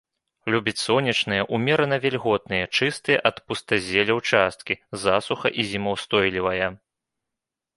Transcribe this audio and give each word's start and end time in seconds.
Любіць 0.53 0.83
сонечныя, 0.85 1.43
умерана 1.57 1.99
вільготныя, 2.05 2.69
чыстыя 2.77 3.17
ад 3.31 3.37
пустазелля 3.49 4.13
ўчасткі, 4.21 4.79
засуха- 5.05 5.53
і 5.61 5.67
зімаўстойлівая. 5.75 6.67